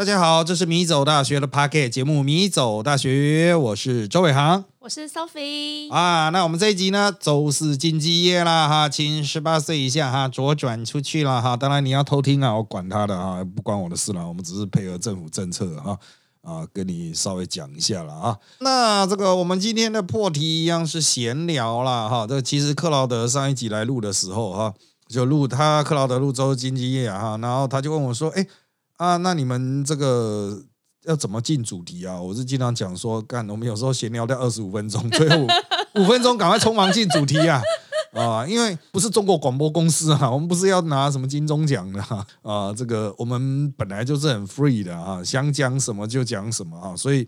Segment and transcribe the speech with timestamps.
[0.00, 6.30] 大家好，这是米走大学的 p a r k e t 节目《米走大学》，我是周伟航，我是 Sophie 啊。
[6.30, 11.54] 那我们这一集呢，周四经济夜啦哈，请十八岁以下哈左转出去了哈。
[11.54, 14.26] 当然你要偷听啊，我管他的哈，不关我的事了。
[14.26, 15.98] 我们只是配合政府政策哈
[16.40, 18.38] 啊，跟你稍微讲一下了啊。
[18.60, 22.26] 那这个我们今天的破题一样是闲聊了哈。
[22.26, 24.72] 这其实克劳德上一集来录的时候哈，
[25.08, 28.46] 就录他克劳德录周经济业哈，然后他就问我说，哎。
[29.00, 30.62] 啊，那你们这个
[31.04, 32.20] 要怎么进主题啊？
[32.20, 35.46] 我是经常讲说，干我们有时候闲聊在二十五分钟， 最后
[35.94, 37.62] 五分钟赶快匆忙进主题啊！
[38.12, 47.26] 啊，因为不是中国广播公司啊，我们不是要拿什么金钟奖的哈啊，这个我们本来就是很 free 的啊，想讲什么就讲什么啊，所以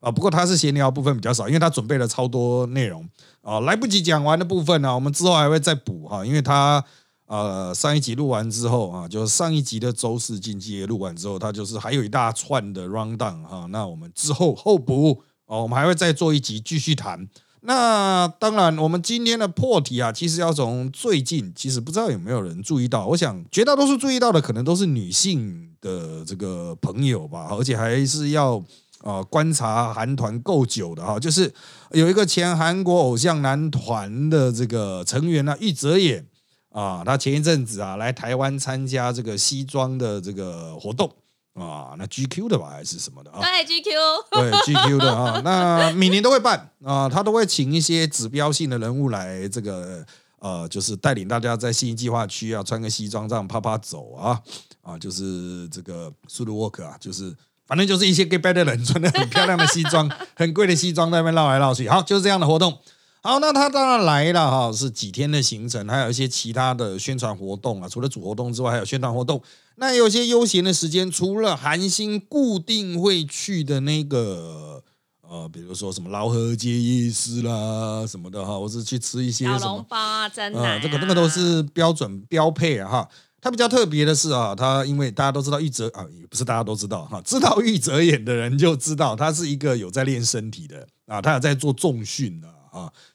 [0.00, 3.06] 啊，不过他是闲聊部分比较少，因为他准备了超多内容
[3.42, 6.82] 啊，来不及讲完的部分呢，我们之后还会再补哈，因为他。
[7.30, 13.66] 呃，上一集录完之后啊，就是上一集的周四经济录完之后，它就是还有一大串的 round down 哈。
[13.70, 17.28] 那我们之后后补哦，我们还会再做一集继续谈。
[17.60, 23.06] 那当然，我们今天的破题啊，其实要从最近，其实不知道有没有人注意到。
[23.06, 28.60] 我想绝大多数注意到的，可能都是女性的这个朋友吧，而且还是要
[29.04, 31.16] 呃观察韩团够久的哈。
[31.20, 31.54] 就是
[31.92, 36.26] 有一个前韩国偶像男团的这个成员呢，玉泽演。
[36.70, 41.10] 啊，他前一阵子啊来台湾参加这个西装的这个活动
[41.54, 43.40] 啊，那 GQ 的吧还是什么的啊？
[43.40, 43.90] 对 GQ，
[44.30, 50.04] 对 GQ 的啊，那每年都会办啊，他都会请一些指标性的人物来这个
[50.38, 54.40] 呃，就是带领大家在新计划区啊穿个西装这样啪啪走啊
[54.80, 57.34] 啊，就是这个 s u i t walk 啊，就是
[57.66, 62.78] 反正就是一些 get b a d 的人穿的很漂亮的西装，很贵的西装在那边绕来绕去，好，就是这样的活动。
[63.22, 67.86] 好，那他当然来了哈，是几天的行程，还有一些其他的宣传活动啊。
[67.86, 69.42] 除了主活动之外，还有宣传活动。
[69.76, 74.82] 那有些悠闲的时间，除了韩星固定会去的那个
[75.20, 83.08] 呃，比如说什么劳合街夜市啦什么的哈，或是去吃一些小笼包啊、蒸奶，这个那个都是标准标配啊哈。
[83.42, 92.48] 他比较特别的是啊，他因为大家都知道玉泽啊，也不是大家都知道哈，知道玉泽演的人就知道他是一个有在练身体的啊，他有在做重训的。
[92.48, 92.54] 啊，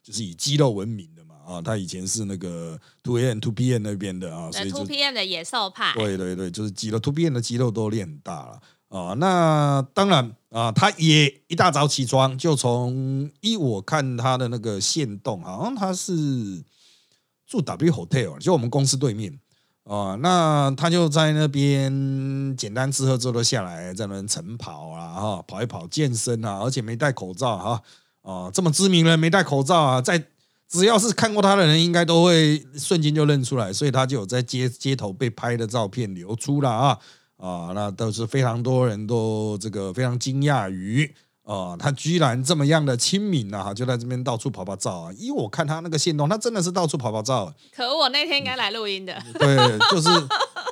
[0.03, 7.33] 就是以肌肉闻名的嘛啊，他以前是那个 Two A N Two P N 那边的啊，所以 Two P N 的野兽派，对对对，就是肌肉 Two P N
[7.33, 9.13] 的肌肉都练很大了啊。
[9.13, 16.63] 那当然啊，他也一大早起床就从依我看他的那个线动，好像他是
[17.45, 19.39] 住 W Hotel，就我们公司对面
[19.83, 20.17] 啊。
[20.19, 27.69] 那他就在那边简单吃喝之后下来，在那边晨跑啊，哈，跑一跑健身啊，而且没戴口罩哈。
[27.71, 27.81] 啊，
[28.53, 30.23] 这么知名人没戴口罩啊，在
[30.67, 36.97] 只要是看过他的人，应该都会瞬间就认出来，所以他就有在街街头被拍的照片流出了啊
[37.37, 41.13] 啊，那都是非常多人都这个非常惊讶于
[41.43, 47.53] 啊，他居然这么样的亲民啊，就在这边到处跑跑照啊，因为我看他那个线动，他真的是到处跑跑照。
[47.71, 49.13] 可我那天应该来录音的。
[49.37, 49.55] 对，
[49.91, 50.09] 就是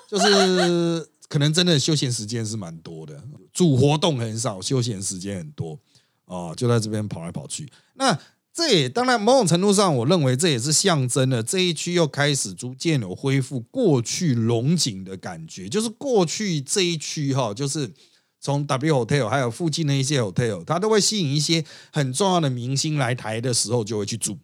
[0.09, 3.22] 就是可能真的休闲时间是蛮多的，
[3.53, 5.78] 主活动很少，休闲时间很多。
[6.25, 7.72] 哦，就在这边跑来跑去。
[7.95, 8.17] 那
[8.53, 15.67] 这也当然某种程度上，我认为这也是象征了这一区又开始逐渐有恢复过去龙井的感觉。
[15.67, 17.91] 就是过去这一区哈，就是
[18.39, 24.38] 从 W Hotel 还有附近的一些 hotel，它都会吸引一些很重要的明星来台的时候就会去住。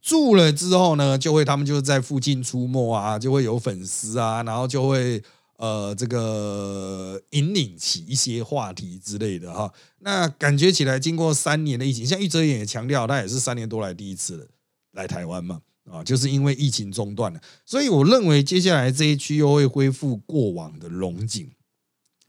[0.00, 5.22] 住了之后呢，就会他们就是在附近出没啊，就会有粉丝啊，然后就会。
[5.62, 14.50] 呃，这个引领起一些话题之类的哈，那感觉起来，经过三年的疫情，像玉泽演也强调，他也是三年多来第一次
[14.90, 21.48] 来台湾嘛，啊，就是因为疫情中断了，所以我认为接下来这一区又会恢复过往的龙井。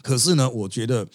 [0.04, 1.08] 可是呢，我觉得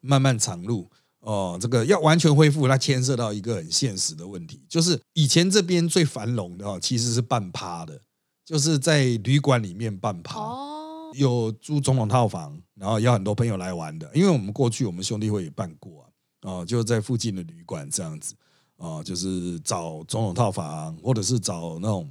[0.00, 8.00] 漫漫长路哦，这个要完全恢复，它牵涉到一个很现实的问题，就是以前这边最繁荣的哈，其实是半趴的，
[8.46, 10.69] 就是在旅馆里面半趴哦。
[11.14, 14.10] 有租总统套房，然后邀很多朋友来玩的。
[14.14, 16.06] 因为我们过去我们兄弟会也办过
[16.42, 18.34] 啊，就在附近的旅馆这样子
[18.76, 22.10] 啊，就是找总统套房，或者是找那种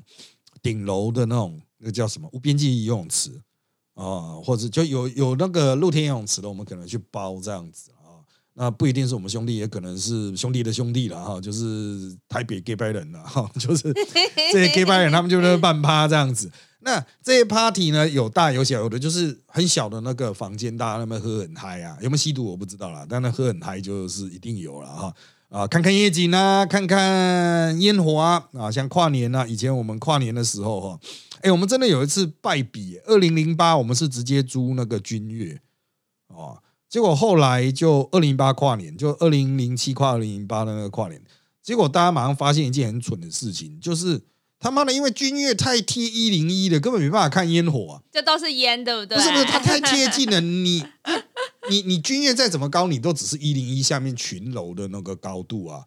[0.62, 3.32] 顶楼的那种那叫什么无边际游泳池
[3.96, 8.22] 啊，或者就有有那个露天游泳池的，我们可能去包这样子啊。
[8.54, 13.94] 那不一定是我们兄弟，也可能是兄弟的兄弟了哈，就是台北 gay 白人了哈，就是
[14.52, 16.52] 这些 gay 白人他们就是半趴这样子。
[16.82, 25.14] 那这些 party 呢，有大有小，有的就是很小的那个房间，大家那边喝很嗨啊，有没有吸毒我不知道啦，但那喝很嗨就是一定有了哈。
[25.50, 31.00] 啊，看看夜景啊，看看烟火啊啊，像跨年啊，以前我们跨年的时候哈，
[31.42, 35.60] 哎，我们真的有一次败笔，二零零八我们是直接租那个君悦
[36.28, 41.20] 哦，结果后来就二零八跨年，就二零零七跨二零零八的那个跨年，
[41.64, 44.22] 结果大家马上发现一件很蠢的事情，就是
[44.60, 48.02] 他妈的，因为君越太贴一零一了，根本没办法看烟火啊！
[48.12, 49.18] 这都是烟，对不对？
[49.18, 50.84] 不是不是，它太贴近了，你
[51.70, 55.86] 你你君越再怎么高，你都只是一零一下面群楼的那个高度啊，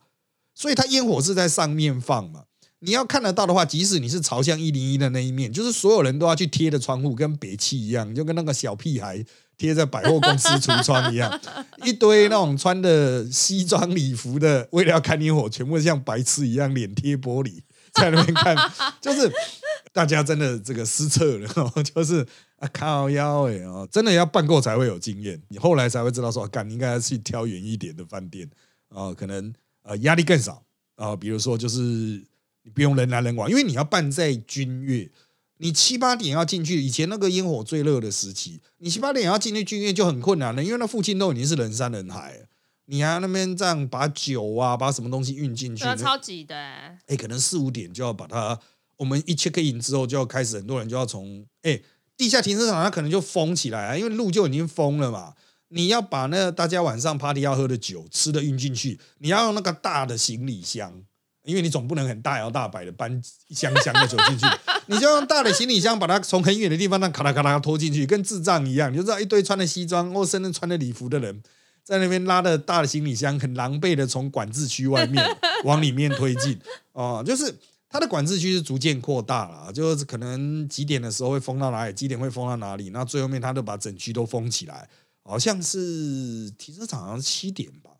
[0.54, 2.44] 所以它烟火是在上面放嘛。
[2.84, 9.24] 你要看得到的话，即使你是朝向一零一的那一面，就是所有人都要去贴的窗户，跟别气一样，就跟那个小屁孩
[9.56, 11.40] 贴在百货公司橱窗一样，
[11.84, 17.60] 一堆那种穿的西装礼服的，为了要看烟火，全部像白痴一样脸贴玻璃
[18.00, 18.56] 在那边看，
[19.00, 19.30] 就是
[19.92, 21.48] 大家真的这个失策了，
[21.94, 28.48] 就是啊靠腰哎哦，真的要办够才会有经验，你后来才会知道说，干你应该去挑远一点的饭店
[28.88, 29.52] 啊，可能
[29.82, 30.62] 呃压力更少
[30.96, 32.22] 啊，比如说就是。
[32.64, 35.10] 你不用人来人往，因为你要办在君悦，
[35.56, 36.80] 你七八点要进去。
[36.80, 42.46] 以前那个烟火最热的时期，你七八点要进去君悦就很困难了，因为那附近都已经是人山人海，
[42.92, 46.54] 你还那边这样把酒啊，把什么东西运进去，超级的。
[46.54, 48.58] 哎，可能四五点就要把它，
[48.98, 51.80] 我们一 check in 之后就要开始，很多人就要从哎
[52.18, 55.32] 地下停车场，它可能就封起来啊，因为路就已经封了嘛。
[55.68, 61.02] 你要把那大家晚上 party 要喝的酒、吃的运进去，你要用那个大的行李箱。
[61.44, 64.46] 因为你总不能很大摇大摆的搬一箱箱的走进去，
[64.86, 68.92] 你就用大的行李箱把它从很远的地方那咔啦咔啦拖进去，跟智障一样。
[68.92, 71.42] 你就知道一堆穿的西装或甚至穿的礼服的人，
[71.84, 75.24] 在那边拉的大的行李箱，很狼狈的从管制区外面
[75.64, 76.58] 往里面推进。
[76.92, 77.54] 哦，就是
[77.88, 84.88] 它的管制区是逐渐扩大了，就是可能几点的时候会封到哪里，几点会封到哪里，那最后面它都把整区都封起来，
[85.22, 87.90] 好像是停车场好像是七点吧。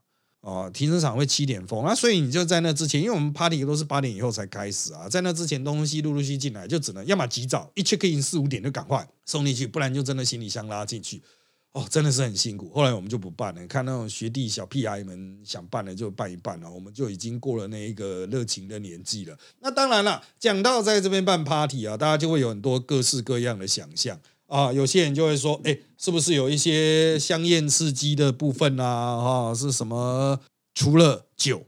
[0.40, 11.22] 哦，停车场会七点封，那所以你就在那之前，因为我们 party 都是八点以后才开始啊，在那之前东西陆陆续进来，就只能要么及早一 check in 四五点就赶快送进去，不然就真的行李箱拉进去，
[11.72, 12.70] 哦，真的是很辛苦。
[12.74, 19.36] 后来我们就不办了，看那种学弟小屁孩们想办的就办一办了，我们就已经过了那一个热情的年纪了。
[19.60, 24.20] 那当然了，讲到在这边办 party 啊，大家就会有很多各式各样的想象。
[24.48, 29.16] 啊，有些人就会说，哎，是不是有一些香艳刺激的部分啊？
[29.16, 30.40] 哈，是什么？
[30.74, 31.66] 除了酒，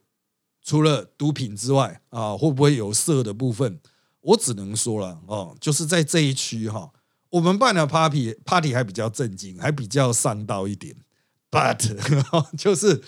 [0.62, 3.80] 除了毒品之外，啊，会不会有色的部分？
[4.20, 6.90] 我只能说了，哦，就是在这一区哈，
[7.34, 10.94] 我们办的 party party 还比较正经，还比较上道一点。
[11.50, 11.84] But
[12.56, 13.02] 就是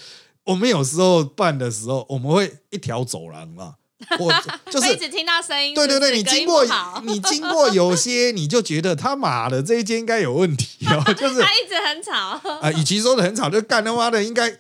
[0.44, 3.76] 我们有时候办的时候，我们会一条走廊嘛。
[4.19, 4.32] 我
[4.70, 6.64] 就是一直听到声音，对对对，你经过
[7.05, 12.12] 你经过有些，你就觉得他妈的这一间应该有问题哦， 就是他一直很吵
[12.61, 14.55] 啊，与其说的很吵，就干他妈的应该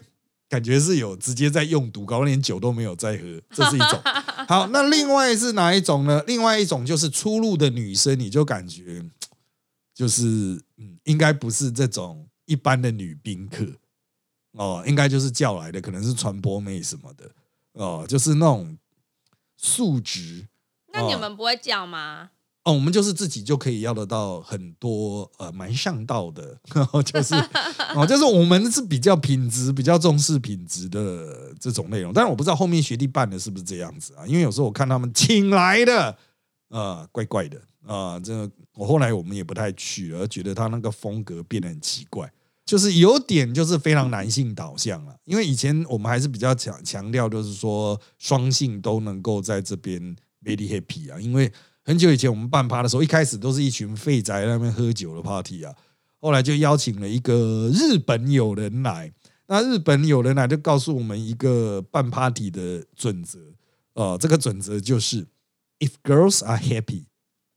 [0.48, 4.00] 感觉是有直接在用毒，搞连酒都没有在喝，这是一种。
[4.48, 6.22] 好，那另外是哪一种呢？
[6.26, 9.04] 另外一种就是出入的女生，你就感觉
[9.96, 13.66] 就是嗯，应该不是这种一般的女宾客
[14.52, 17.28] 哦，应该就是叫来的，可能是传播妹什么的
[17.72, 18.76] 哦，就是那种。
[19.58, 20.46] 数值，
[20.92, 22.28] 那你们不会叫吗？
[22.64, 26.60] 哦，我们就是自己就可以要得到很多呃，蛮上道的，
[27.02, 27.34] 就是
[27.94, 32.12] 哦，就是我们是比较品质比较重视品质的这种内容。
[32.12, 34.26] 但是我不知道后面学弟办的是不是这样子啊？
[34.26, 36.18] 因为有时候我看他们请来的
[36.68, 42.30] 啊，怪怪的啊，这我后来我们也不太去，而觉得他那个风格变得很奇怪。
[42.64, 51.20] 就是有点就是非常男性导向了，因为以前我们还是比较强强调，就是说双性都能够在这边 very happy 啊。
[51.20, 51.52] 因为
[51.84, 55.72] 很久以前我们办趴的时候，一开始都是一群废宅那边喝酒的 party 啊，
[56.18, 59.12] 后来就邀请了一个日本友人来，
[59.46, 63.38] 那日本友人来就告诉我们一个办 party 的准则，
[63.94, 65.24] 呃，这个准则就是
[65.78, 67.04] if girls are happy。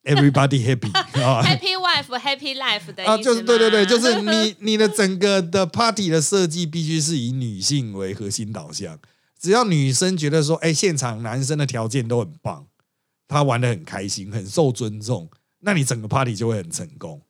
[0.02, 0.90] Everybody happy
[1.22, 8.98] 啊， Happy wife, happy life 的啊，就是对对对，就是你你的整个的 party 的设计必须是以女性为核心导向，
[9.38, 12.66] 只要女生觉得说，哎，现场男生的条件都很棒，
[13.28, 17.22] 他玩的很开心，很受尊重，那你整个 party 就会很成功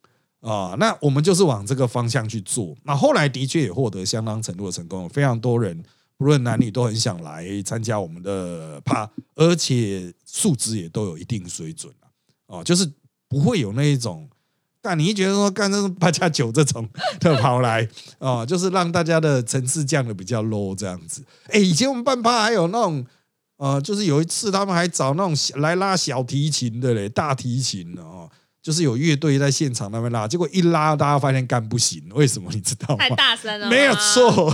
[0.42, 0.76] 啊。
[0.80, 5.84] 那我们就是往这个方向去做，那后来的确也获得相当程度的成功，非常多人
[6.20, 11.92] 不论男女都很想来参加我们的趴，而且素质也都有一定水准。
[12.48, 12.92] 哦，就是
[13.30, 14.30] 不会有那一种，
[14.82, 16.86] 但你一觉得说干这种八加九这种
[17.22, 21.24] 的跑来哦，就是让大家的层次降的比较 low 这样子。
[21.48, 23.06] 哎，以前我们办趴还有那种，
[23.56, 28.30] 呃，就是有一次他们还找那种来拉小提琴的嘞，大提琴哦，
[28.62, 32.98] 就是有乐队在现场那边拉，结果一拉大家发现干不行，为什么你知道吗？
[32.98, 34.54] 太大声了，没有错。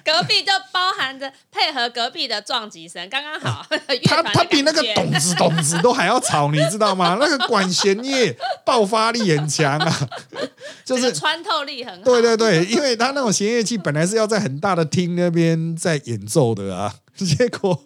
[0.04, 3.66] 隔壁就包含着配合隔壁的撞击声，刚刚好。
[3.88, 7.16] 乐他他比那个咚子咚子都还要吵，你知道吗？
[7.20, 10.08] 那个管弦乐爆发力很强啊，
[10.84, 12.02] 就是穿透力很好。
[12.04, 17.84] 对对对，因为他那种弦乐器本来是要在很大的厅那边在演奏的啊，结果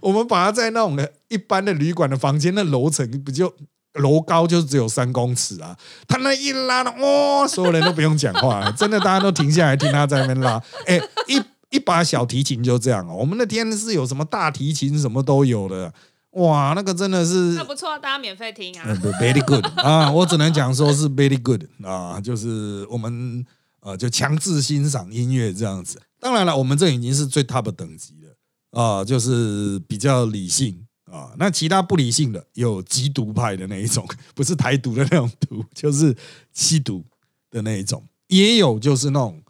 [0.00, 0.96] 我们把它在那种
[1.28, 3.54] 一般的旅馆的房间，那楼层不就
[3.96, 5.76] 楼高就只有三公尺啊？
[6.06, 10.62] 他那一拉呢，哇、所有人都不用讲话了， 真的大家都停下来听他在那边拉。
[10.86, 15.92] 哎，一一把小提琴就这样哦，我们那天是有什么大提琴什么都有的，
[16.32, 18.86] 哇，那个真的是那不错，大家免费听啊
[19.20, 20.10] ，very good 啊！
[20.10, 23.44] 我只能讲说是 very good 啊，就是我们
[23.80, 26.00] 呃就强制欣赏音乐这样子。
[26.20, 31.32] 当然了，我们这已经是最 top 等级了啊，就是比较理性啊。
[31.38, 36.16] 那其他不理性的有极毒派的那一种，不是台独的那种毒，就是
[36.52, 37.04] 吸毒
[37.50, 39.42] 的那一种，也有就是那种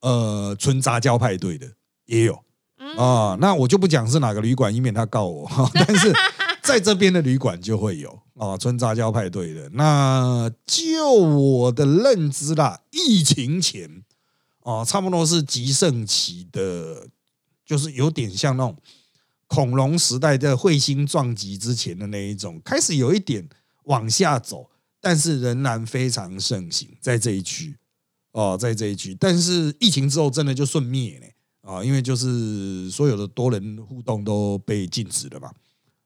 [0.00, 1.66] 呃纯杂交派对的
[2.06, 2.38] 也有。
[2.78, 5.50] 嗯，啊，那我就不讲是哪个旅馆，以免他告我。
[5.74, 6.12] 但是
[6.62, 9.68] 在这边的旅馆就会有啊，纯杂交派对的。
[9.70, 14.04] 那就我的认知啦，疫情前
[14.62, 17.08] 啊，差不多是极盛期的，
[17.66, 18.76] 就是有点像那种
[19.48, 23.48] 恐龙时代的彗星撞击之前的那一种，开始有一点
[23.84, 27.76] 往下走，但是仍然非常盛行在这一区
[28.32, 29.16] 哦，在这一区。
[29.18, 31.26] 但是疫情之后，真的就顺灭呢。
[31.62, 35.52] 啊，因为就是所有的多人互动都被禁止了嘛，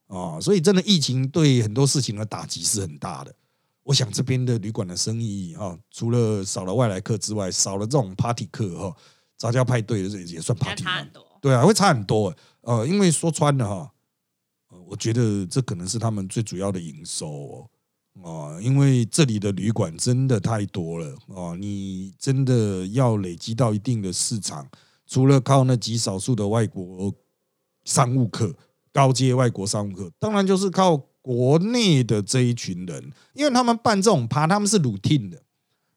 [0.07, 3.33] 啊，所以真的疫情对很多事情的打击是很大的。
[3.83, 8.95] 我想这边的旅馆的生意哈，除了少了外来客之外，少了这种 party 客哈，
[9.37, 11.25] 杂交派对的也算 party 嘛差很多。
[11.41, 12.35] 对啊，会差很多。
[12.63, 13.91] 呃，因为说穿了哈，
[14.69, 17.69] 呃我觉得这可能是他们最主要的营收哦。
[18.61, 24.69] 因为这里的旅馆真的太多了哦，你真的要累积到一定的市场，
[25.07, 27.11] 除了靠那极少数的外国
[27.83, 28.55] 商务客、
[28.91, 35.41] 高阶外国商务客，当然就是靠国内的这一群人，因为他们办这种趴，他们是 routine 的、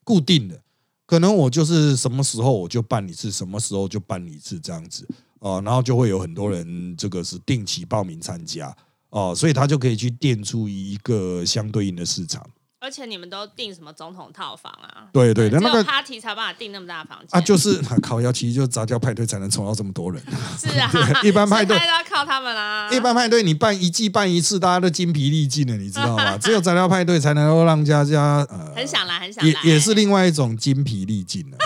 [0.02, 0.62] 固定的，
[1.04, 5.06] 可能我就是什么时候我就办一次，什么时候就办一次这样子
[5.40, 8.74] 哦，然后就会有很多人这个是定期报名参加
[9.10, 12.44] 哦，所以他就可以去垫出一个相对应的市场。
[12.78, 15.08] 而且你们都订什么总统套房啊？
[15.12, 20.22] 对对，那那个 party 才有办法订那么大的房间啊，就是烤窑，其实就是杂交派对才能凑到这么多人。
[20.56, 20.88] 是啊，
[21.24, 22.88] 一般派对都要靠他们啦。
[22.92, 26.38] 一般派对你办一季办一次，大家都精疲力尽了，你知道吗？
[26.38, 31.56] 只有杂交派对才能够让大家呃很想来，很想来，也也是另外一种精疲力尽了。
[31.56, 31.64] 啊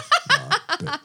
[0.79, 1.01] 对啊，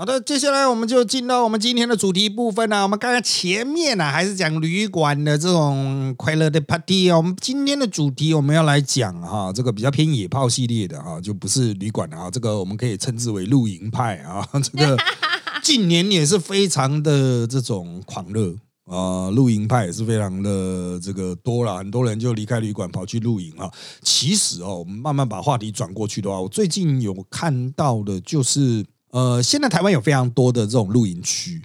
[0.00, 2.84] 好的，接下来我们就进到我们今天的主题部分了。
[2.84, 14.96] 我们刚才前面呢、还是讲旅馆的这种快乐的 party 啊，我们今天的主题我们要来讲哈，这个比较偏野炮系列的哈，就不是旅馆的啊，这个我们可以称之为露营派啊， 这个
[15.62, 18.56] 近年也是非常的这种狂热。
[18.86, 23.70] 啊，露营派也是非常的这个多了，很多人就离开旅馆跑去露营啊。
[24.00, 31.62] 其实哦，我们慢慢把话题转过去的话，我最近有看到的就是，呃，现在台湾有非常多的这种露营区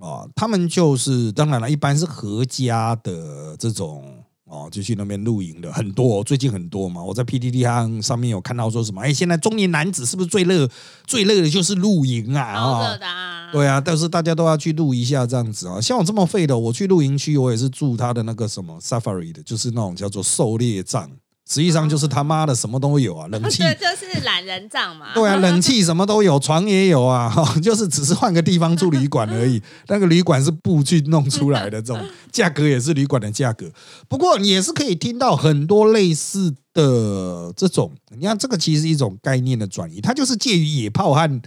[0.00, 4.04] 啊，他们就是当然了，一般是合家的这种
[4.44, 7.02] 哦，就去那边露营的很多、哦，最近很多嘛。
[7.02, 10.68] 我在 PDD 上上面有看到说什么，哎，现在中年男子是不是最热
[11.06, 12.42] 最热的就是露营啊？
[12.42, 13.50] 啊超热的啊。
[13.52, 15.80] 对啊，但是大家都要去露一下这样子啊。
[15.80, 21.10] 像我这么废的，我去露营区，我也是住他的那个什么 safari 的，就是那种叫做狩猎帐，
[21.48, 23.62] 实际上就是他妈的什么都有啊， 冷气。
[23.62, 25.14] 对，就是懒人帐嘛。
[25.14, 29.62] 对啊， 冷气什么都有，床也有啊， 哈，就是只是换个地方住旅馆而已。
[29.86, 33.70] 那个旅馆是布去弄出来的，这种价格也是旅馆的价格。
[34.08, 41.40] 不过你也是可以听到很多类似的这种，你看这个其实是一种概念的转移，它就是介于野炮和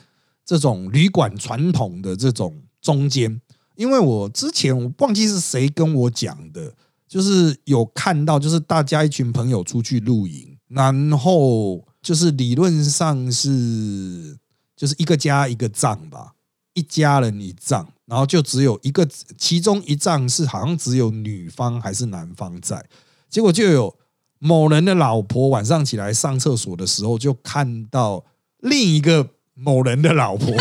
[0.46, 3.42] 这种旅馆传统的这种中间。
[3.76, 6.74] 因为我之前我忘记是谁跟我讲的，
[7.10, 14.38] 就是有看到，就是大家一群朋友出去露营，然后就是理论上是
[14.78, 16.34] 就是一个家一个帐吧，
[16.76, 22.86] 一家人一帐，然后就只有一个，其中一帐是好像只有女方还是男方在，
[23.28, 23.98] 结果就有
[24.38, 28.24] 某人的老婆晚上起来上厕所的时候，就看到
[28.60, 30.54] 另一个某人的老婆，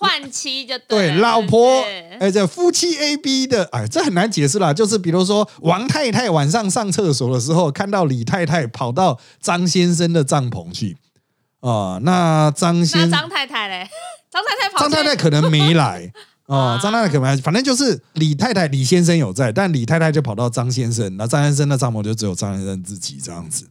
[0.00, 4.72] 换妻就对，了老婆，对哎，这夫妻 A B 的，哎，这很难解释啦。
[4.72, 10.96] 就是比如说，王太太晚上上厕所的时候，看到李太太跑到张先生的帐篷去
[11.60, 13.86] 啊、那张那先张太太嘞？
[14.32, 16.10] 张太太跑张太太可能没来
[16.46, 23.68] 哦啊，张太太可能反正就是李太太、李先生有在，但李太太就跑到张先生，那张先生的帐篷就只有张先生自己这样子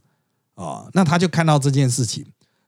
[0.54, 2.24] 啊、那他就看到这件事情，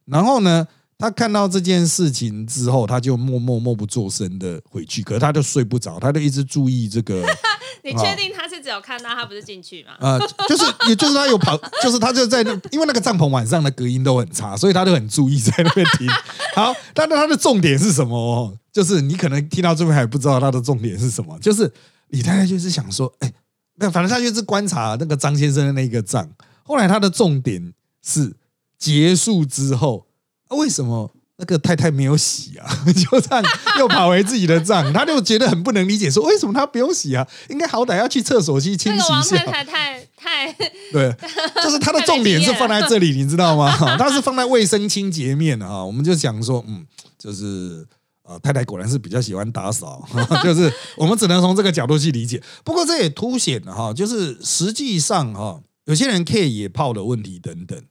[0.07, 0.67] 然后呢，
[1.03, 7.27] 他看到这件事情之后，他就默默默不作声的回去，可是他就睡不着，他就一直注意这个。
[7.83, 9.95] 你确定他是只有看到他不是进去吗？
[9.99, 10.17] 呃，
[10.49, 16.09] 就是也就是他有跑，就是他就在那，因为那个帐篷晚上的隔音都很差，所以他就很注意在那边听。
[16.55, 18.57] 好，但是他的重点是什么哦？
[18.73, 21.69] 就是你可能听到这边还不知道他的重点是什么，就是
[22.11, 23.33] 李太太就是想说，哎，
[23.75, 26.31] 那反正他就是观察那个张先生的那个账。
[26.63, 28.37] 后来他的重点是
[28.79, 30.07] 结束之后，
[30.53, 31.11] 为什么？
[31.39, 33.43] 那个太太没有洗啊， 就这样
[33.81, 37.27] 又跑回自己的账，他就觉得很不能理解，说为什么他不用洗啊？
[37.49, 39.39] 应该好歹要去厕所去清洗一下。
[39.39, 40.53] 太太太
[40.93, 41.13] 对，
[41.65, 43.75] 就是他的重点是放在这里，你知道吗？
[43.99, 45.83] 他是放在卫生清洁面啊。
[45.85, 46.87] 我们就想说，嗯，
[47.19, 47.85] 就是
[48.23, 50.07] 啊，太太果然是比较喜欢打扫，
[50.45, 52.41] 就是我们只能从这个角度去理解。
[52.63, 57.83] 不过这也凸显了哈，就是实际上哈，有些人 care 野泡的问题等等，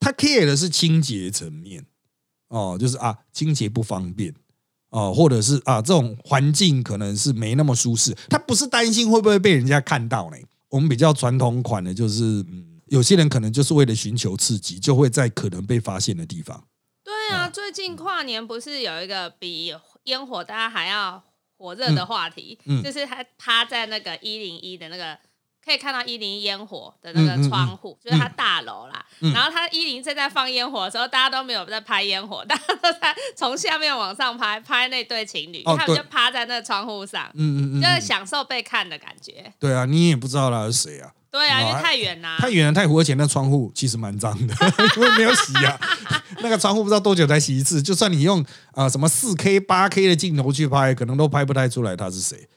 [0.00, 1.84] 他 care 的是清洁层面。
[2.48, 4.34] 哦，就是啊，清洁不方便
[4.90, 8.16] 哦，或者是啊，这种环境可能是没那么舒适。
[8.28, 10.36] 他不是担心会不会被人家看到呢？
[10.68, 16.64] 我们比较传统款的，就是嗯，有些人可能就是为了寻求刺激，就会在可能被发现的地方。
[17.04, 19.74] 对啊，最近跨年不是有一个比
[20.04, 21.22] 烟火大家还要
[21.58, 25.18] 火热的话题，就是他趴在那个一零一的那个。
[25.66, 29.04] 可以看到一零一烟火的那个窗户，就是它大楼啦。
[29.34, 39.52] 然后它一零正在放烟火的时候，大家都没有在拍烟火，大家都在从下面往上拍，拍那对情侣，他们就趴在那窗户上，嗯嗯嗯，就是享受被看的感觉。
[39.58, 41.10] 对啊，你也不知道他是谁啊。
[41.28, 44.54] 对啊，因为太远啦，太远了，太湖而且那窗户其实蛮脏的，
[44.96, 45.78] 因为没有洗啊。
[46.40, 52.48] 那个窗户不知道多久才洗一次，就算你用啊什么四 K、八 K 的镜头去拍，可能都拍不太出来他是谁。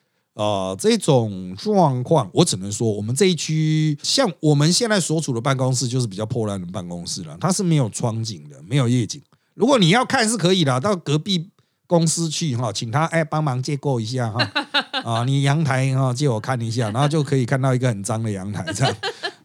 [0.42, 7.38] 啊，这种状况，我只能说，我们这一区像我们现在所处的办公室，就是比较破烂的办公室了。
[7.42, 9.22] 它是没有窗景的，没有夜景。
[9.54, 11.50] 如果你要看是可以的，到隔壁
[11.86, 14.40] 公司去哈，请他哎帮忙借过一下哈
[15.04, 18.96] 啊，你阳台哈借我看一下，然后就可以看到一个很脏的阳台这样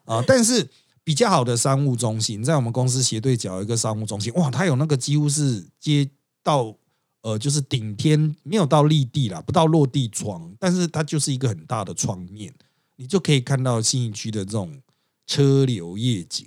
[0.05, 0.23] 啊。
[0.25, 0.65] 但是
[1.03, 6.09] 比较好的商务中心，在我们公司斜对角一个商务中心，哇，它有那个几乎是接
[6.45, 6.77] 到。
[7.25, 12.53] 呃，就是顶天没有到立地啦，不到落地窗，但是它就是一个很大的窗面，
[12.97, 14.83] 你就可以看到新义区的这种
[15.27, 16.47] 车流夜景，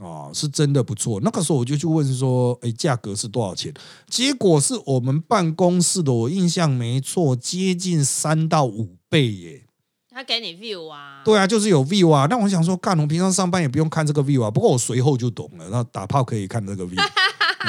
[0.00, 1.20] 啊，是真的不错。
[1.20, 3.74] 那个时候我就去问说，哎，价格是多少钱？
[4.06, 9.66] 结果是我们办公室的，我印象没错，接近三到五倍耶。
[10.14, 11.22] 他给你 view 啊？
[11.24, 12.26] 对啊，就是有 view 啊。
[12.30, 14.50] 那我想说，干，我平常上班也不用看这个 view 啊。
[14.50, 17.02] 不过我随后就懂了，然后打炮可以看这个 view。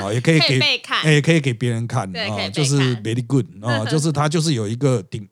[0.02, 5.28] 啊， 也可以给，也可以给别人看啊，就是 very good 啊， 就是它就是有一个顶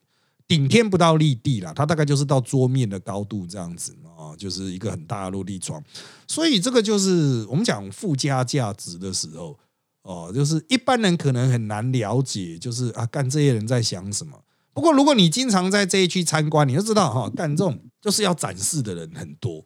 [0.47, 5.82] 顶天不到立地了，它大概就是到桌面的高度这样子啊，就是一个很大的落地窗，
[6.28, 9.58] 所以这个就是我们讲附加价值的时候
[10.04, 14.43] 哦，就是一般人可能很难了解，就是啊，干这些人在想什么。
[14.74, 19.63] 不过如果你经常在这一区参观，你就知道哈，干这种就是要展示的人很多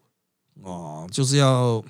[0.61, 1.83] 哦，就是要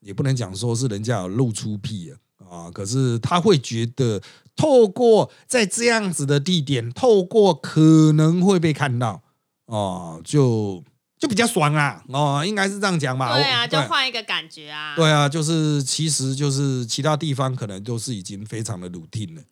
[0.00, 2.18] 也不能讲说是人家有露出癖啊。
[2.50, 2.68] 啊！
[2.74, 4.20] 可是他会觉得，
[4.56, 9.22] 透过在这样子的地点，透过可能会被看到，
[9.66, 10.82] 哦，就
[11.18, 12.02] 就比较爽啊！
[12.08, 13.34] 哦，应该是这样讲吧？
[13.34, 14.96] 对啊，就换一个感觉啊！
[14.96, 19.42] 对啊，就是其实就是其他地方可能都是已经非常的 routine 了，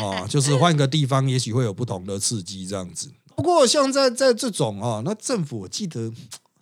[0.00, 3.10] 哦， 就是换个地方，也许会有不同的刺激这样子。
[3.34, 6.12] 不过像在在这种啊，那政府我记得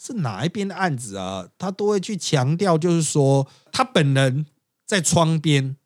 [0.03, 4.47] 是哪一边的案子啊，他都会去强调，就是说他本人
[4.87, 5.77] 在窗边。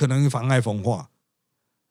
[0.00, 1.10] 可能妨碍风化，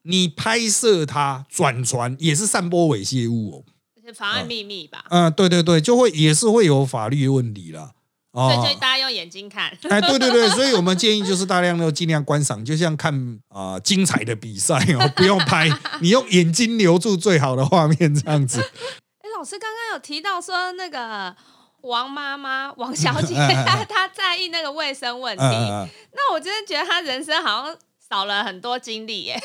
[0.02, 3.64] 你拍摄它转传也是散播猥亵物哦，
[3.96, 5.06] 而且妨碍秘密吧？
[5.12, 7.92] 嗯，对对对，就会也是会有法律问题了。
[8.34, 9.70] 所以就大家用眼睛看。
[9.92, 15.70] 哎，对对对，所以我们建议就是大量的尽量观赏，就像看啊精彩的比赛哦， 不用拍，
[16.02, 18.60] 你用眼睛留住最好的画面这样子。
[19.22, 21.36] 哎，老师刚刚有提到说那个。
[21.84, 23.34] 王妈妈、王小姐，
[23.88, 25.42] 她在意那个卫生问题。
[25.42, 27.78] 那我真的觉得她人生好像
[28.10, 29.40] 少了很多精力耶，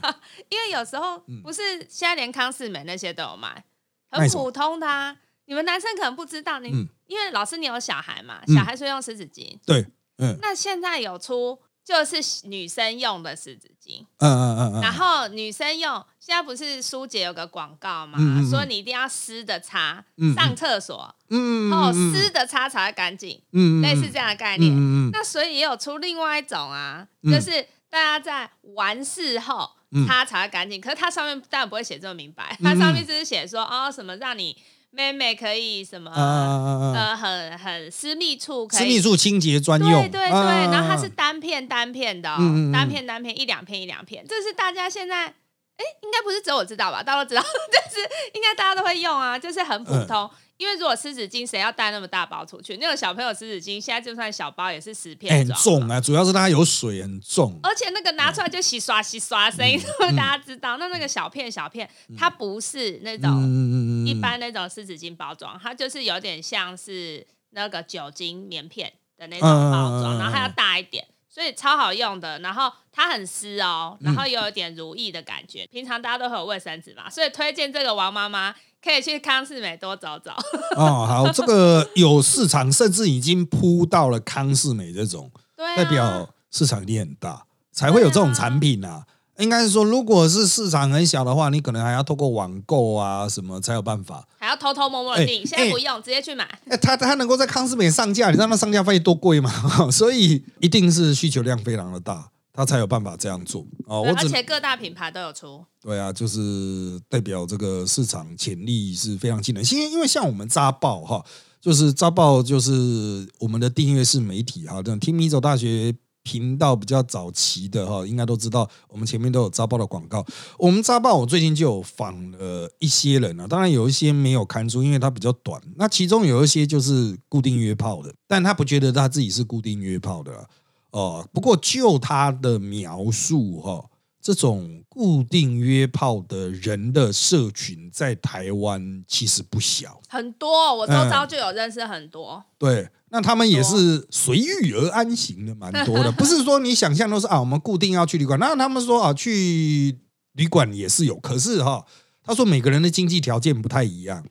[0.48, 3.64] 因为有时候不是现在连康士美那些都有卖，
[4.10, 5.16] 很普通的啊。
[5.44, 6.68] 你们男生可能不知道，你
[7.06, 9.58] 因为老师你有小孩嘛，小孩是用湿纸巾。
[9.64, 9.86] 对，
[10.18, 10.36] 嗯。
[10.40, 11.58] 那现在有出。
[11.86, 12.16] 就是
[12.48, 18.18] 女生用的湿纸巾，嗯嗯嗯嗯，然后女生用，现在不是舒姐有个广告嘛，
[18.50, 27.64] 说你一定要湿的擦，上厕所，嗯哦，湿的擦才会干净，嗯类似这样的概念，嗯那所以也有出另外一种啊，就是
[27.96, 29.70] 大家在完事后
[30.06, 34.56] 擦才会干净，可是它上面当然不会写这么明白，它上面只是写说哦什么让你。
[34.92, 36.10] 妹妹可以什么！
[36.10, 47.02] 呃很很私密处可以私密处清洁专用，对对对，啊然后它是单片单片的、哦，嗯嗯嗯单片单片一两片一两片，这是大家现在哎，应该不是只有我知道吧？
[47.02, 50.30] 大家都知道， 就是应该大家都会用啊，就是很普嗯通。
[50.58, 52.76] 因为如果湿纸巾，谁要带那么大包出去？
[52.78, 57.58] 那个小朋友湿纸巾，现在就算小包也是十哎片装，很重啊，主要是它有水，很重。
[57.62, 60.76] 而且那个拿出来就洗刷洗刷声音，嗯 大家知道。
[60.78, 72.38] 那那个小片小片，它不是那种嗯一般那种湿纸巾包装，它就是有点像是那个酒精棉片的那种包装，然后它要大一点，所以超好用的。
[72.38, 75.66] 然后它很湿哦，然后又有点如意的感觉。
[75.66, 80.34] 平常大家都会有卫生纸嘛，所以推荐这个王妈妈可以去康士美多找找。
[80.76, 89.04] 哦，好，这个有市场，甚至已经铺到了康士美这种，对、啊，代表市场一定很大，才会有这种产品啊。
[89.38, 94.26] 应该是说，如果是市场很小的话，你可能还要透过网购啊什么才有办法。
[94.38, 96.44] 还要偷偷摸摸的订，哎现在不用，直接去买。
[96.68, 99.50] 哎，它它能够在康斯美上架，你知道那上架费多贵吗？
[99.92, 104.00] 所以一定是需求量非常的大，它才有办法这样做哦。
[104.02, 105.64] 我而且各大品牌都有出。
[105.82, 109.64] 对啊，就是代表这个市场潜力是非常惊人。
[109.72, 111.22] 因为因为像我们扎报哈，
[111.60, 115.94] 就是扎报就是我们的订阅式媒体哈，这种听米走大学
[116.26, 120.26] 频道比较早期的哈，应该都知道我们前面都有扎报的广告。
[120.58, 125.62] 我们扎报我最近就有访了一些人啊，当然有一些没有刊出，因为它比较短。
[125.76, 130.44] 那其中有一些就是固定约炮的，但他不觉得他自己是固定约炮的啊
[130.90, 131.28] 哦。
[131.32, 133.84] 不过就他的描述哈。
[134.26, 142.44] 这种固定约炮的人的社群在台湾其实不小，很多，我周嗯遭就有认识很多。
[142.58, 149.96] 对，那他们也是随遇而安型的，蛮多的， 不是说你想象都是啊，我们固定要去旅馆，那他们说啊，去
[150.32, 151.86] 旅馆也是有，可是哈，
[152.24, 154.24] 他说每个人的经济条件不太一样。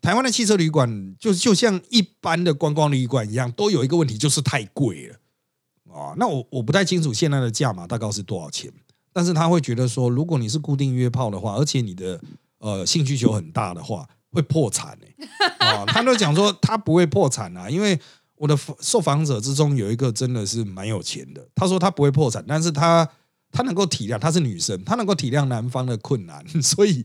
[0.00, 5.16] 台湾的汽车旅馆就就像一般的观光旅馆一样，都有一个问题，就是太贵了
[5.94, 6.14] 啊。
[6.16, 8.72] 那我我不太清楚现在的价码大概是多少钱。
[9.12, 12.20] 但是他会觉得说，如果你是固定约炮的话，而且你的
[12.58, 15.26] 呃性需求很大的话，会破产哎、
[15.58, 15.84] 欸、啊！
[15.92, 17.98] 他都讲说他不会破产啊，因为
[18.36, 23.06] 我的受访者之中有一个真的是蛮有钱的，他说他不会破产，但是他
[23.50, 27.04] 他能够体谅，她是女生，他能够体谅男方的困难，所以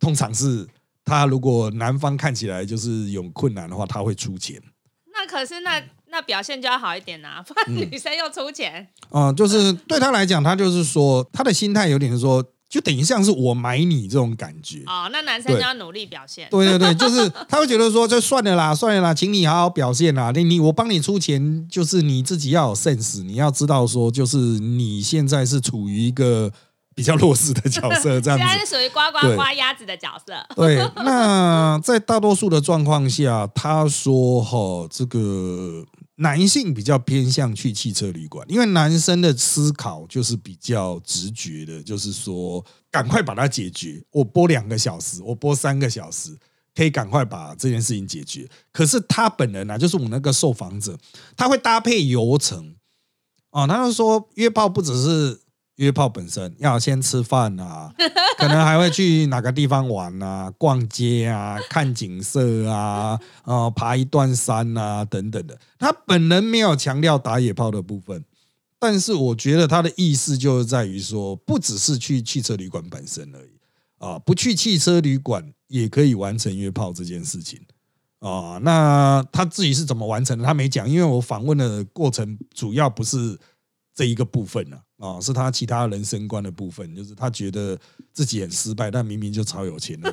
[0.00, 0.66] 通常是
[1.04, 4.60] 他如果男方看起来就是有困难的话，他会出钱。
[5.12, 5.78] 那可是那
[6.12, 8.86] 那表现就要好一点呐、不然嗯女生又出钱。
[9.10, 14.82] 啊、就是对他来讲，他就是说他的心态有点说，就等于像是我买你这种感觉。
[14.86, 16.48] 哦，那男生就要努力表现。
[16.50, 20.30] 对对对，就是他会觉得说，就算了啦，算了啦，请你好好表现啦。
[20.34, 26.52] 你你我帮你出钱，就是你自己要有 sense，你要知道说，就是你现在是处于一个
[26.94, 28.66] 比较弱势的角色，这样 现在子。
[28.66, 30.34] 是属于呱呱对呱鸭子的角色。
[30.56, 35.84] 对，那在大多数的状况下，他说哈，这个
[36.22, 44.02] 男性比较偏向去汽车旅馆，因为男生的思考就是比较直觉的，就是说赶快把它解决。
[44.10, 46.34] 我播两个小时，我播三个小时，
[46.74, 48.48] 可以赶快把这件事情解决。
[48.72, 50.98] 可是他本人啊，就是我那个受访者，
[51.36, 52.76] 他会搭配流程
[53.50, 55.41] 啊，他就说约炮不只是。
[55.76, 57.92] 约炮本身要先吃饭啊，
[58.38, 65.58] 可能还会去哪个地方玩啊、逛街啊、看景色啊、 呃爬一段山啊等等的。
[65.78, 68.22] 他本人没有强调打野炮的部分，
[68.78, 73.50] 但是我觉得他的意思就是在于说，不只是去汽车旅馆本身而已
[73.98, 77.60] 啊，不去汽车旅馆也可以完成约炮这件事情
[78.18, 78.58] 啊。
[78.62, 80.44] 那他自己是怎么完成的？
[80.44, 83.38] 他没讲，因为我访问的过程主要不是
[83.94, 87.78] 这一个部分呢、啊，是他其他人生观的部分，就是他觉得
[88.10, 90.10] 自己很失败，但明明就超有钱的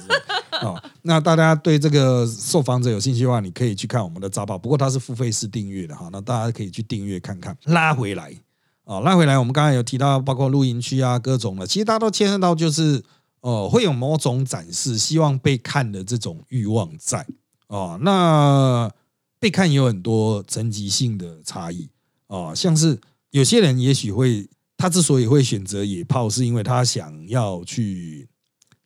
[0.60, 0.76] 啊。
[1.02, 7.58] 那大家对这个受访者有兴趣的话，你可以去看我们的杂报，不过它是付费式订阅的哈，那大家可以去订阅看看。
[7.63, 8.36] 拉回来
[8.84, 13.02] 啊，拉回来，我们刚才有提到，包括露营区啊，各种的，其实大家都牵涉到，就是
[13.39, 17.26] 呃，会有某种展示，希望被看的这种欲望在
[17.68, 17.98] 啊。
[18.02, 18.92] 那
[19.39, 21.88] 被看有很多层级性的差异
[22.28, 23.00] 啊，像是。
[23.32, 28.30] 有些人也许会，他之所以会选择野炮，是因为他想要去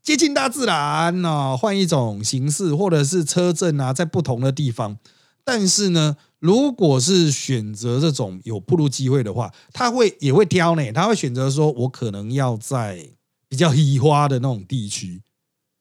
[0.02, 4.98] 接近大自然啊，换一种形式，或者是车震啊，在不同的地方。
[5.46, 13.10] 但是呢，如果是选择这种有铺路机会的话，他会也会挑呢，他会选择说，我可能要在
[13.50, 15.22] 比较移花的那种地区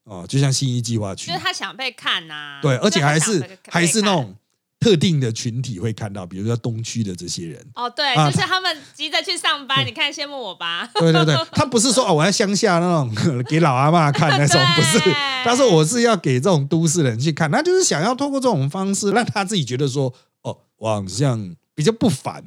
[0.04, 4.34] 哦，就像新一计划区就是，他想被看呐、对，而且还是还是那种
[4.82, 7.64] 特定的群体会看到，比如说东区的这些人。
[7.76, 10.90] 哦，对，啊就是他们急着去上班，你看羡慕我吧？
[10.98, 13.14] 对对对，他不是说 哦，我在乡下那种
[13.48, 15.12] 给老阿妈看那种，不是对。
[15.44, 22.42] 他说我是要给这种都市人去看，他就是想要通过这种方式让他自己觉得说，哦，我好像比较不凡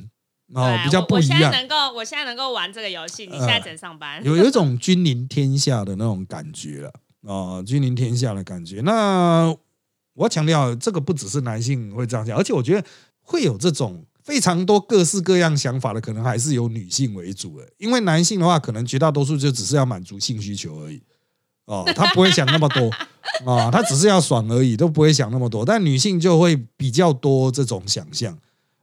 [0.53, 4.23] 哦，对比较我我现在不一样，能够，我现在能够玩这个游戏，你现在只能上班。
[4.23, 6.91] 有有一种君临天下的那种感觉了
[7.27, 8.81] 啊，君临天下的感觉。
[8.81, 9.55] 那
[10.15, 12.87] 我要强调，这个不只是男性会这样讲，而且我觉得
[13.21, 17.69] 会有这种非常多各式各样想法的，可能还是由女性为主的。
[17.77, 21.01] 因为男性的话，可能绝大多数就只是要满足性需求而已。
[21.65, 22.89] 哦，他不会想那么多
[23.51, 25.65] 啊，他只是要爽而已，都不会想那么多。
[25.65, 28.37] 但女性就会比较多这种想象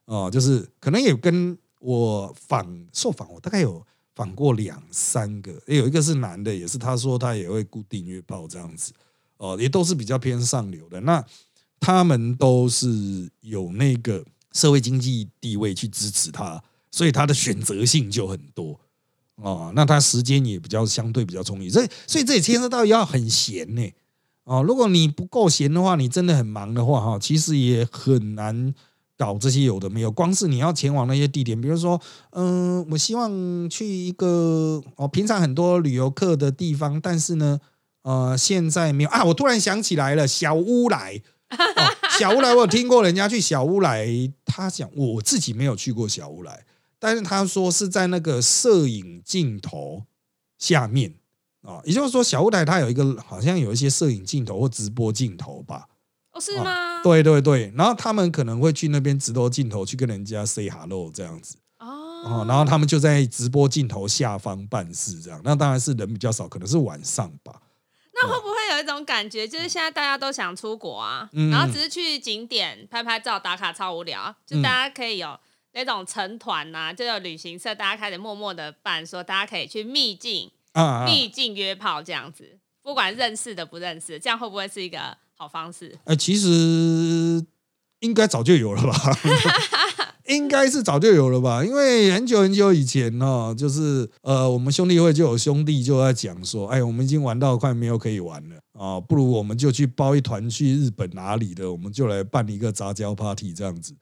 [0.05, 3.81] 哦，就是可能也跟我访受访，我大概有
[4.17, 8.93] 访过两三个，有一个是男的，也是他说他也会固定约炮这样子
[9.43, 11.01] 哦，也都是比较偏上流的。
[11.01, 11.25] 那
[11.81, 18.79] 他们都是有那个社会经济地位去支持他，所以他的选择性就很多
[19.35, 19.73] 哦。
[19.75, 23.83] 那他时间也比较相对比较充裕，所以所以这也牵涉到要很闲呢
[24.45, 24.63] 哦。
[24.63, 28.73] 如果你不够闲的话，你真的很忙的话哈，其实也很难
[29.19, 30.13] 搞这些有的没有。
[30.13, 32.01] 光是你要前往那些地点，比如说，
[32.31, 37.59] 嗯、我希望去一个哦，平常很多旅游客的地方，但是呢，
[38.03, 39.25] 呃，现在没有啊。
[39.25, 41.21] 我突然想起来了，小乌来。
[41.51, 41.59] 哦、
[42.19, 44.09] 小乌来，我有听过人家去小乌来，
[44.45, 46.65] 他讲我自己没有去过小乌来，
[46.99, 50.05] 但是他说是在那个摄影镜头
[50.59, 51.15] 下面
[51.61, 55.87] 啊、也就是说小乌来它有一个好像有一些摄影镜头或直播镜头吧，
[56.33, 57.01] 哦，是吗？
[57.05, 61.87] 对对对，然后他们可能会去那边直播镜头去跟人家 say hello 这样子，哦，
[62.25, 67.61] 哦，然后他们就在直播镜头下方办事这样，那当然是人比较少，可能是晚上吧。
[68.23, 74.35] 那会不会有一种感觉，就是现在大家都想出国啊，嗯然后只是去景点拍拍照、打卡，超无聊。
[74.47, 75.39] 就大家可以有
[75.73, 85.99] 那种成团呐、就有旅行社，大家开始默默的办，说大家可以去秘境、啊啊，秘境约炮这样子，不管认识的不认识，这样会不会是一个好方式？
[86.05, 87.45] 哎、其实
[88.01, 88.95] 应该早就有了吧？
[90.27, 91.65] 应该是早就有了吧？
[91.65, 103.95] 因为很久很久以前呢、就是呃，我们兄弟会就有兄弟就在讲说，哎，我们已经玩到快没有可以玩了啊，不如我们就去包一团去日本哪里的，我们就来办一个杂交 party 这样子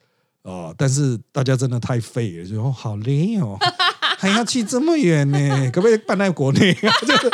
[0.43, 0.73] 啊。
[0.77, 3.57] 但是大家真的太废了，就说好累哦，
[4.19, 6.75] 还要去这么远呢，可不可以办在国内？
[6.75, 7.31] 就 是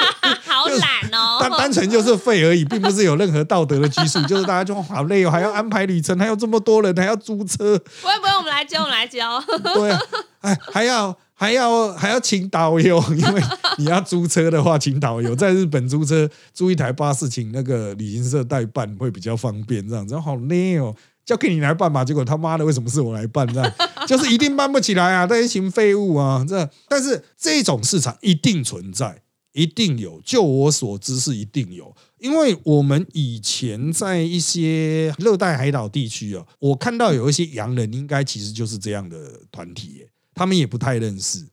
[0.76, 9.42] 懒哦， 单单纯就是废而已，并不是有任何道德的拘束， 就是大家就好累哦，还要安排旅程，还有这么多人，还要租车，不会不会，我们来教，我们来教。
[9.74, 10.00] 对啊，
[10.40, 13.42] 哎，还要还要还要请导游，因为
[13.78, 20.94] 你要租车的话，请导游在日本租车租一台巴士，请那个旅行社代办会比较方便，这样子好累哦。
[21.24, 23.44] 交给你来办吧，结果他妈的为什么是我来办？
[23.52, 23.72] 这 样
[24.06, 25.26] 就是一定办不起来啊！
[25.26, 26.46] 这一群废物啊！
[26.48, 29.22] 这但是这种市场一定存在，
[29.56, 30.20] 一定有。
[30.22, 41.46] 就我所知是一定有，因为我们以前在一些热带海岛地区啊，我看到有一些洋人，应该其实就是这样的团体耶，他们也不太认识，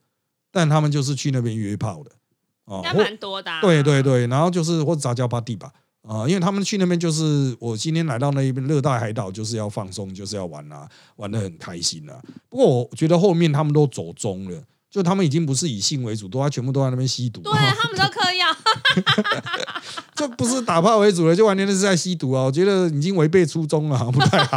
[0.51, 2.11] 但他们就是去那边约炮的
[2.65, 3.61] 哦应该蛮多的、啊。
[3.61, 12.21] 对对对，然后就是或者杂交巴地吧，啊、因为他们去那边就是我今天来到那一边热带海岛，就是要放松，就是要玩啊，玩的很开心啊。
[12.49, 14.63] 不过我觉得后面他们都走中了，
[14.93, 18.55] 就他们已经不是以性为主，都他全部都在那边吸毒，对他们都嗑药，
[20.13, 22.43] 就不是打炮为主了，就完全是在吸毒啊。
[22.43, 24.55] 我觉得已经违背初衷了， 不太好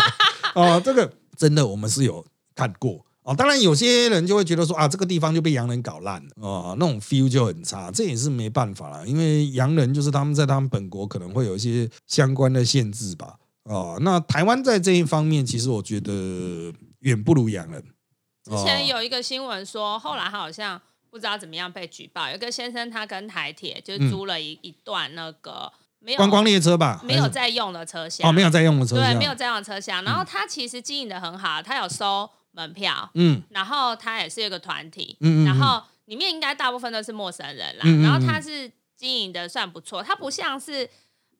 [0.60, 0.78] 啊。
[0.84, 2.22] 这个真的我们是有
[2.54, 3.02] 看过。
[3.22, 13.36] 哦，当然有些人就会觉得说啊，这个地方就被洋人搞烂了哦，那种 feel 就很差，这也是没办法了，因为洋人就是他们在他们本国可能会有一些相关的限制吧。
[13.62, 17.82] 哦，那台湾在这一方面，其实我觉得远不如洋人。
[18.50, 20.80] 之前有一个新闻说，后来他好像
[21.10, 30.04] 不知道怎么样被举报，有一个先生他跟台铁就是租了一、一段那个没有观光列车吧，没有在用的车厢，哦，没有在用的车对，厢，没有在用的车厢。
[30.04, 33.42] 然后他其实经营的很好，他有收门票，嗯。
[33.50, 35.46] 然后他也是一个团体，嗯嗯嗯。
[35.46, 40.88] 然后里面应该大部分都是陌生人啦，然后他是经营的算不错，他不像是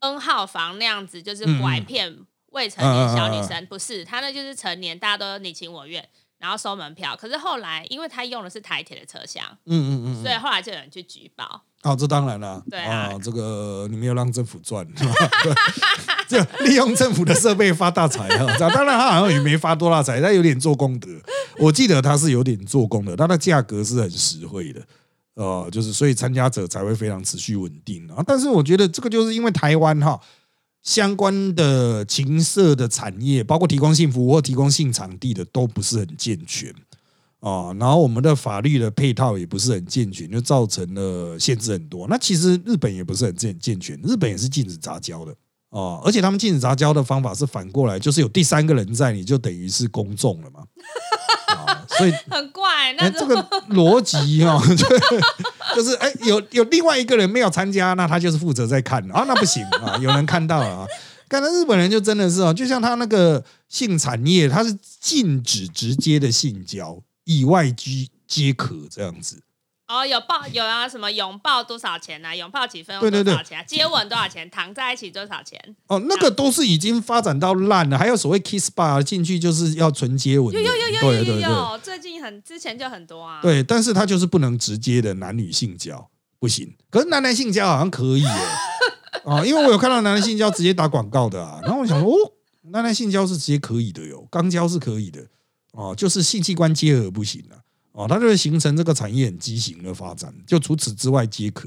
[0.01, 6.09] N 号房那样子，就是拐骗未成年小女生，不是，他那就是成年，大家都你情我愿。
[6.47, 11.61] 然后收门票，可是后来因为他用的是台铁的车厢，嗯嗯嗯，所以后来就有人去举报。
[11.83, 14.87] 哦，这当然了，对啊哦这个你没有让政府赚，
[16.29, 18.47] 就利用政府的设备发大财哈。
[18.57, 21.09] 这样当然他好像也没发多大财，他有点做功德。
[21.59, 24.81] 我记得他是有点做功德，他的价格是很实惠的，
[25.35, 28.23] 呃，就是所以参加者才会非常持续稳定啊。
[28.25, 30.21] 但是我觉得这个就是因为台湾哈。
[30.87, 36.73] 相关的情色的产业，包括提供性服务或提供性场地的，都不是很健全
[37.41, 37.75] 啊。
[37.75, 42.07] 然后我们的法律的配套也不是很健全，就造成了限制很多。
[42.09, 45.35] 那其实日本也不是很健健全，日本也是禁止杂交的
[45.71, 50.63] 哦，而且他们禁止杂交的方法是反过来，就是有第三个人在，你就等于是公众了嘛。
[51.99, 53.37] 所以 很怪，那这个
[53.71, 54.61] 逻辑 哈，
[55.75, 60.87] 就是哎，有有另外一个人没有参加，那他就是负责在看啊，那不行啊，有人看到了啊。
[61.29, 69.43] 看到日本人就真的是哦，就像他那个性产业，他是禁止直接的性交，以外居皆可这样子。
[69.89, 70.89] 哦，有抱有啊？
[70.89, 72.37] 什么拥抱多少钱呢？
[72.37, 73.65] 拥抱几分钟多少钱？
[73.69, 74.49] 接吻多少钱？
[74.51, 75.61] 躺在一起多少钱？
[75.87, 77.97] 哦，那个都是已经发展到烂了。
[77.97, 83.41] 还有所谓 kiss bar 进去就是要纯接吻，有有有有有有，最近很之前就很多啊。
[83.41, 86.75] 对，但是他就是不能直接的男女性交，不行。
[86.91, 88.29] 可是男男性交好像可以耶。
[89.25, 91.61] 啊， 因为我有看到男男性交直接打广告的啊。
[91.63, 92.33] 然后我想说，哦，
[92.71, 95.25] 男男性交是直接可以的哟，肛交是可以的。
[95.71, 97.59] 哦，就是性器官结合不行了。
[97.97, 101.67] 哦，它就会形成这个产业很畸形的发展，就除此之外皆可。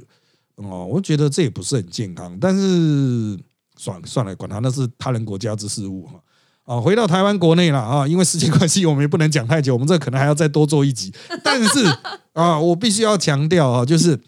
[0.57, 3.35] 哦，我觉得这也不是很健康，但是
[3.75, 6.21] 算了算了，管他那是他人国家之事务哈。
[6.65, 11.11] 啊，回到台湾国内了啊，因为时间关系，我们也不能讲太久，我们这可能还要再多做一集。
[11.43, 11.83] 但是
[12.33, 14.21] 啊，我必须要强调啊，就是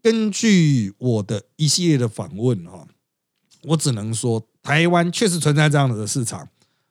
[0.00, 2.86] 根据我的一系列的访问哈，
[3.64, 6.48] 我只能说台湾确实存在这样的市场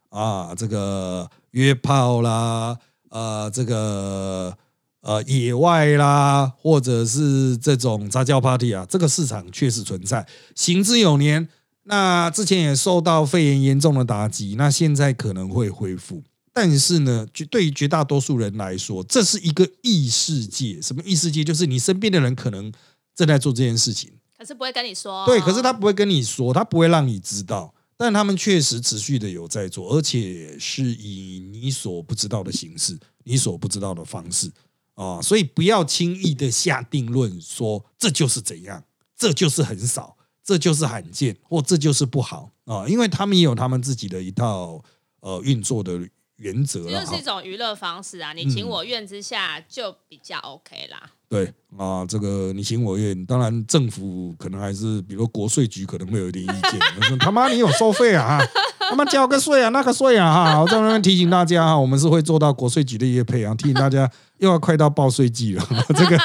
[0.09, 2.77] 啊，这个约炮啦。
[3.09, 4.57] 呃，这个
[5.01, 11.47] 呃，野外啦，或者是这种杂交 party 啊，这个市场确实存在，行之有年。
[11.87, 16.23] 那之前也受到肺炎严重的打击，那现在可能会恢复。
[16.51, 20.81] 但是呢，绝对于绝大多数人来说，这是一个异世界。
[20.81, 21.43] 什么异世界？
[21.43, 22.73] 就是你身边的人可能
[23.13, 25.23] 正在做这件事情，可是不会跟你说。
[25.27, 27.74] 对，可是他不会跟你说，他不会让你知道。
[27.97, 34.51] 但他们确实持续的有在做，而且是以你所不知道的形式，你所不知道的方式
[34.95, 38.83] 啊，所以不要轻易的下定论说这就是怎样，
[39.15, 44.83] 这就是很少，这就是罕见，或这就是不好啊，因为他们也有他们自己的一套
[45.21, 45.99] 呃运作的
[46.37, 51.01] 原则，这就是一种娱乐方式啊，你情我愿之下就比较 OK 啦。
[51.27, 56.79] 对啊，这个你情我愿，当然政府可能还是，比如国税局可能会有一点意见。
[57.07, 58.39] 说他妈你有收费啊？
[58.77, 60.31] 他妈交个税啊，那个税啊！
[60.53, 66.17] 哈，我在那边提醒大家哈，我们是会做到国税局的业配啊，提醒大家又要快到报税季了，这个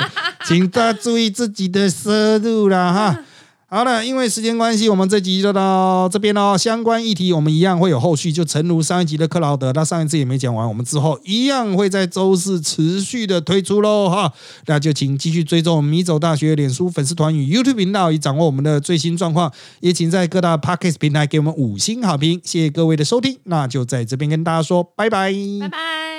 [0.44, 3.24] 请大家注意自己的收入了哈。
[3.72, 6.58] 好了，因为时间关系，我们这集就到这边喽。
[6.58, 14.32] 相关议题我们一样会有后续，就诚如上一集的克劳德，他上一次也没讲完，我们之后一样会在周四持续的推出喽哈。
[14.66, 19.52] 那就请继续追踪米走大学脸书粉丝团与 YouTube 频道，以掌握我们的最新状况。
[19.78, 23.38] 也请在各大 Podcast 平台给我们五星好评，谢谢各位的收听。
[23.44, 26.09] 那就在这边跟大家说拜拜，拜拜。